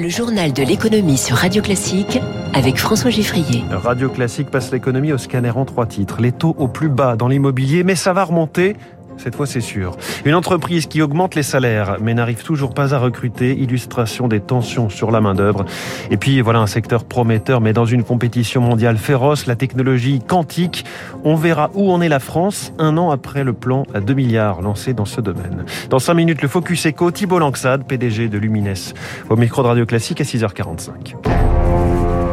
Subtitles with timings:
[0.00, 2.20] Le journal de l'économie sur Radio Classique
[2.54, 3.64] avec François Giffrier.
[3.68, 6.20] Radio Classique passe l'économie au scanner en trois titres.
[6.20, 8.76] Les taux au plus bas dans l'immobilier, mais ça va remonter.
[9.18, 9.96] Cette fois, c'est sûr.
[10.24, 13.56] Une entreprise qui augmente les salaires, mais n'arrive toujours pas à recruter.
[13.58, 15.64] Illustration des tensions sur la main-d'œuvre.
[16.10, 20.84] Et puis, voilà un secteur prometteur, mais dans une compétition mondiale féroce, la technologie quantique.
[21.24, 24.62] On verra où en est la France un an après le plan à 2 milliards
[24.62, 25.64] lancé dans ce domaine.
[25.90, 28.68] Dans 5 minutes, le Focus Eco, Thibault Langsade, PDG de Lumines.
[29.30, 31.14] Au micro de Radio Classique à 6h45.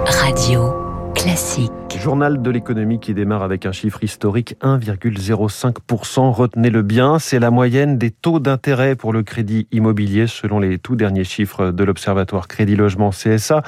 [0.06, 0.85] Radio
[1.26, 1.72] Classique.
[2.00, 6.30] Journal de l'économie qui démarre avec un chiffre historique 1,05%.
[6.30, 10.96] Retenez-le bien, c'est la moyenne des taux d'intérêt pour le crédit immobilier selon les tout
[10.96, 13.64] derniers chiffres de l'Observatoire Crédit Logement CSA.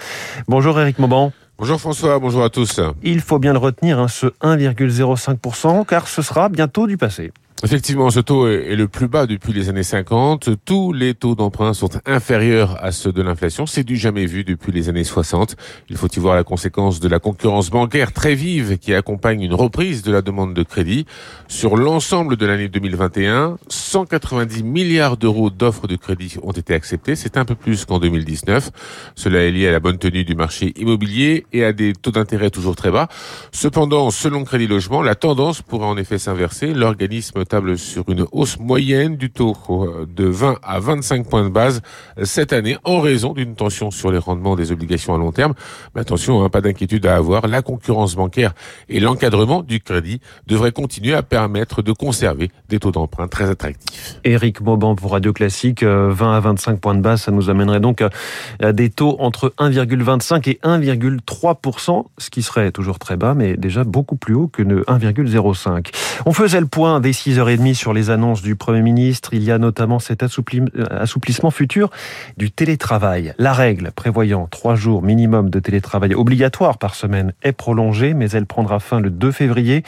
[0.48, 1.34] Bonjour Eric Mauban.
[1.58, 2.80] Bonjour François, bonjour à tous.
[3.02, 7.32] Il faut bien le retenir, hein, ce 1,05%, car ce sera bientôt du passé.
[7.64, 10.64] Effectivement, ce taux est le plus bas depuis les années 50.
[10.64, 13.66] Tous les taux d'emprunt sont inférieurs à ceux de l'inflation.
[13.66, 15.56] C'est du jamais vu depuis les années 60.
[15.90, 19.56] Il faut y voir la conséquence de la concurrence bancaire très vive qui accompagne une
[19.56, 21.08] reprise de la demande de crédit.
[21.48, 27.16] Sur l'ensemble de l'année 2021, 190 milliards d'euros d'offres de crédit ont été acceptés.
[27.16, 28.70] C'est un peu plus qu'en 2019.
[29.16, 32.52] Cela est lié à la bonne tenue du marché immobilier et à des taux d'intérêt
[32.52, 33.08] toujours très bas.
[33.52, 36.76] Cependant, selon Crédit Logement, la tendance pourrait en effet s'inverser.
[36.76, 41.50] L'organisme table sur une hausse moyenne du taux euh, de 20 à 25 points de
[41.50, 41.82] base
[42.24, 45.54] cette année en raison d'une tension sur les rendements des obligations à long terme.
[45.96, 47.48] Mais attention, hein, pas d'inquiétude à avoir.
[47.48, 48.54] La concurrence bancaire
[48.90, 54.20] et l'encadrement du crédit devraient continuer à permettre de conserver des taux d'emprunt très attractifs.
[54.24, 57.80] Éric Mauban pour Radio Classique, 20 euh, à 25 points de base, ça nous amènerait
[57.80, 63.56] donc à des taux entre 1,25 et 1,3%, ce qui serait toujours très bas, mais
[63.56, 65.92] déjà beaucoup plus haut que 1,05.
[66.26, 69.34] On faisait le point des 6 6h30 sur les annonces du Premier ministre.
[69.34, 71.92] Il y a notamment cet assouplissement futur
[72.36, 73.34] du télétravail.
[73.38, 78.48] La règle prévoyant trois jours minimum de télétravail obligatoire par semaine est prolongée, mais elle
[78.48, 79.84] prendra fin le 2 février.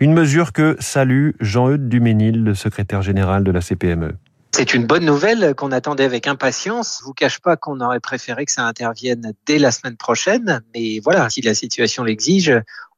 [0.00, 4.12] Une mesure que salue Jean-Eudes Duménil, le secrétaire général de la CPME.
[4.52, 6.98] C'est une bonne nouvelle qu'on attendait avec impatience.
[7.00, 11.00] Je vous cache pas qu'on aurait préféré que ça intervienne dès la semaine prochaine, mais
[11.02, 12.52] voilà, si la situation l'exige,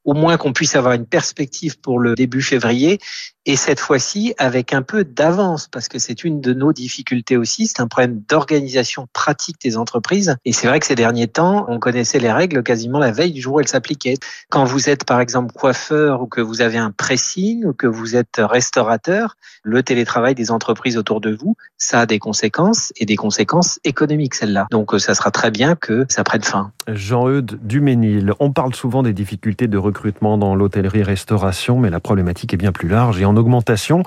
[0.06, 2.99] au moins qu'on puisse avoir une perspective pour le début février
[3.44, 7.67] et cette fois-ci avec un peu d'avance parce que c'est une de nos difficultés aussi,
[7.67, 11.78] c'est un problème d'organisation pratique des entreprises et c'est vrai que ces derniers temps, on
[11.78, 14.16] connaissait les règles quasiment la veille du jour où elles s'appliquaient.
[14.49, 18.16] Quand vous êtes par exemple coiffeur ou que vous avez un pressing ou que vous
[18.16, 23.16] êtes restaurateur, le télétravail des entreprises autour de vous, ça a des conséquences et des
[23.16, 24.66] conséquences économiques celle-là.
[24.71, 26.72] Donc ça sera très bien que ça prenne fin.
[26.89, 32.57] Jean-Eudes Duménil, on parle souvent des difficultés de recrutement dans l'hôtellerie-restauration, mais la problématique est
[32.57, 34.03] bien plus large et en augmentation.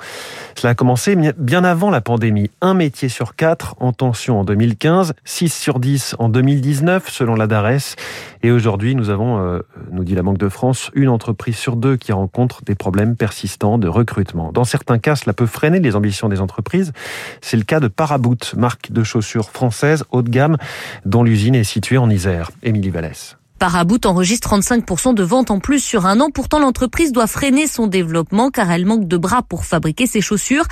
[0.56, 2.50] Cela a commencé bien avant la pandémie.
[2.62, 7.47] Un métier sur quatre en tension en 2015, 6 sur 10 en 2019 selon la
[7.47, 7.95] DARES.
[8.44, 9.59] Et aujourd'hui, nous avons, euh,
[9.91, 13.78] nous dit la Banque de France, une entreprise sur deux qui rencontre des problèmes persistants
[13.78, 14.51] de recrutement.
[14.53, 16.94] Dans certains cas, cela peut freiner les ambitions des entreprises.
[17.41, 20.57] C'est le cas de Paraboot, marque de chaussures française haut de gamme
[21.06, 22.51] dont l'usine est située en Isère.
[22.69, 23.38] Émilie Vallès.
[23.59, 26.29] Paraboot enregistre 35% de ventes en plus sur un an.
[26.33, 30.63] Pourtant, l'entreprise doit freiner son développement car elle manque de bras pour fabriquer ses chaussures.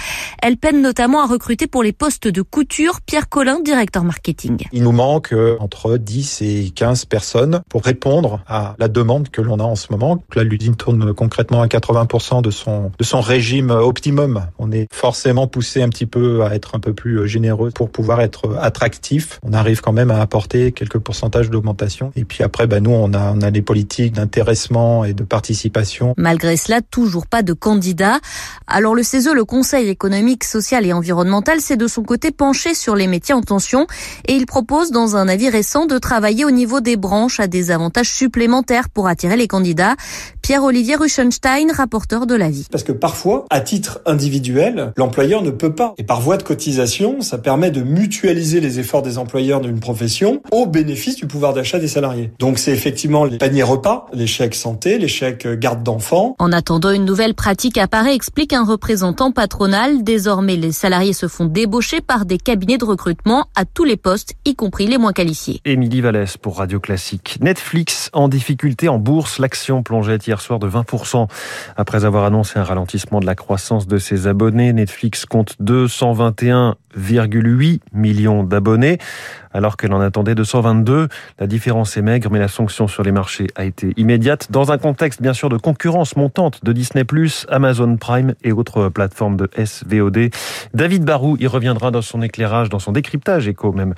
[0.42, 3.02] Elle peine notamment à recruter pour les postes de couture.
[3.02, 4.66] Pierre Collin, directeur marketing.
[4.72, 9.42] Il nous manque euh, entre 10 et 15 personnes pour répondre à la demande que
[9.42, 10.24] l'on a en ce moment.
[10.36, 14.46] Là, l'usine tourne concrètement à 80% de son, de son régime optimum.
[14.58, 17.90] On est forcément poussé un petit peu à être un peu plus euh, généreux pour
[17.90, 19.40] pouvoir être attractif.
[19.44, 22.12] On arrive quand même à apporter quelques pourcentages d'augmentation.
[22.16, 25.24] Et puis après, bah, ben, nous, on a, on a les politiques d'intéressement et de
[25.24, 26.14] participation.
[26.16, 28.20] Malgré cela, toujours pas de candidat.
[28.68, 32.96] Alors le CESE, le Conseil économique, social et environnemental, s'est de son côté penché sur
[32.96, 33.88] les métiers en tension
[34.28, 37.72] et il propose dans un avis récent de travailler au niveau des branches à des
[37.72, 39.96] avantages supplémentaires pour attirer les candidats.
[40.44, 42.68] Pierre-Olivier Ruchenstein, rapporteur de l'avis.
[42.72, 45.94] Parce que parfois, à titre individuel, l'employeur ne peut pas.
[45.98, 50.42] Et par voie de cotisation, ça permet de mutualiser les efforts des employeurs d'une profession
[50.52, 52.32] au bénéfice du pouvoir d'achat des salariés.
[52.40, 56.36] Donc c'est effectivement les paniers repas, les chèques santé, les chèques garde d'enfants.
[56.38, 60.04] En attendant, une nouvelle pratique apparaît, explique un représentant patronal.
[60.04, 64.34] Désormais, les salariés se font débaucher par des cabinets de recrutement à tous les postes,
[64.44, 65.62] y compris les moins qualifiés.
[65.64, 67.38] Émilie Vallès pour Radio Classique.
[67.40, 69.40] Netflix en difficulté en bourse.
[69.40, 71.30] L'action plongeait hier soir de 20%.
[71.78, 78.44] Après avoir annoncé un ralentissement de la croissance de ses abonnés, Netflix compte 221,8 millions
[78.44, 78.98] d'abonnés
[79.58, 81.08] alors qu'elle en attendait 222.
[81.40, 84.78] La différence est maigre, mais la sanction sur les marchés a été immédiate dans un
[84.78, 87.04] contexte bien sûr de concurrence montante de Disney+,
[87.50, 90.30] Amazon Prime et autres plateformes de SVOD.
[90.76, 93.96] David Barou y reviendra dans son éclairage, dans son décryptage éco même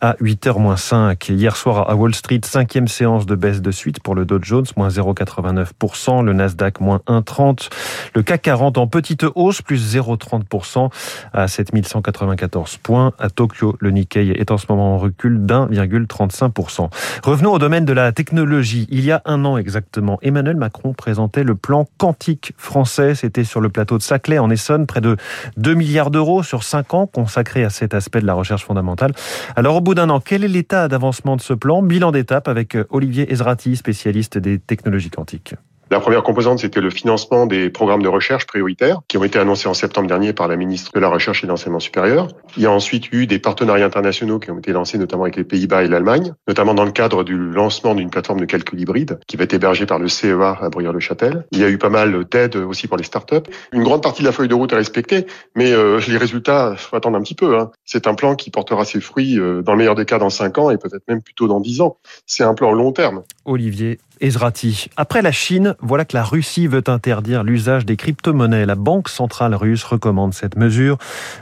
[0.00, 1.32] à 8h-5.
[1.32, 4.64] Hier soir à Wall Street, cinquième séance de baisse de suite pour le Dow Jones,
[4.76, 7.68] moins 0,89%, le Nasdaq moins 1,30%,
[8.14, 10.90] le CAC 40 en petite hausse, plus 0,30%
[11.34, 13.12] à 7194 points.
[13.18, 16.88] À Tokyo, le Nikkei est en ce moment en recul d'1,35%.
[17.22, 18.86] Revenons au domaine de la technologie.
[18.90, 23.14] Il y a un an exactement, Emmanuel Macron présentait le plan quantique français.
[23.14, 25.16] C'était sur le plateau de Saclay en Essonne, près de
[25.56, 29.12] 2 milliards d'euros sur 5 ans consacrés à cet aspect de la recherche fondamentale.
[29.56, 31.82] Alors au bout d'un an, quel est l'état d'avancement de ce plan?
[31.82, 35.54] Bilan d'étape avec Olivier Ezrati, spécialiste des technologies quantiques.
[35.92, 39.68] La première composante, c'était le financement des programmes de recherche prioritaires qui ont été annoncés
[39.68, 42.28] en septembre dernier par la ministre de la Recherche et de l'Enseignement supérieur.
[42.56, 45.44] Il y a ensuite eu des partenariats internationaux qui ont été lancés notamment avec les
[45.44, 49.36] Pays-Bas et l'Allemagne, notamment dans le cadre du lancement d'une plateforme de calcul hybride qui
[49.36, 51.44] va être hébergée par le CEA à Bruyères-le-Châtel.
[51.52, 53.50] Il y a eu pas mal d'aides aussi pour les startups.
[53.72, 56.96] Une grande partie de la feuille de route est respectée, mais euh, les résultats, faut
[56.96, 57.58] attendre un petit peu.
[57.58, 57.70] Hein.
[57.84, 60.56] C'est un plan qui portera ses fruits euh, dans le meilleur des cas dans 5
[60.56, 61.98] ans et peut-être même plutôt dans 10 ans.
[62.24, 63.24] C'est un plan long terme.
[63.44, 64.88] Olivier Ezrati.
[64.96, 68.66] Après la Chine, voilà que la Russie veut interdire l'usage des crypto-monnaies.
[68.66, 70.96] La Banque centrale russe recommande cette mesure,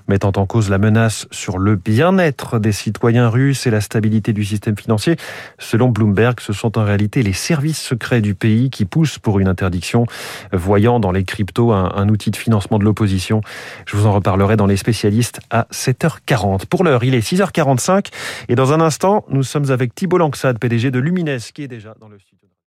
[0.09, 4.47] mettant en cause la menace sur le bien-être des citoyens russes et la stabilité du
[4.47, 5.17] système financier.
[5.59, 9.49] Selon Bloomberg, ce sont en réalité les services secrets du pays qui poussent pour une
[9.49, 10.07] interdiction,
[10.51, 13.43] voyant dans les cryptos un, outil de financement de l'opposition.
[13.85, 16.65] Je vous en reparlerai dans les spécialistes à 7h40.
[16.65, 18.07] Pour l'heure, il est 6h45
[18.49, 21.95] et dans un instant, nous sommes avec Thibault Langsade, PDG de Lumines, qui est déjà
[22.01, 22.50] dans le studio.